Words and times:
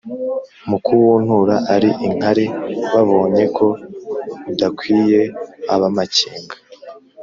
mu 0.69 0.77
kuwuntura 0.85 1.55
ari 1.75 1.89
inkare, 2.07 2.45
babonye 2.93 3.43
ko 3.57 3.67
udakwiye 4.51 5.21
ab'amakenga 5.73 6.55